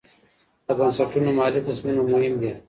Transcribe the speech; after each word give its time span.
د 0.65 0.67
بنسټونو 0.77 1.29
مالي 1.37 1.61
تصمیمونه 1.69 2.09
مهم 2.13 2.33
دي. 2.41 2.51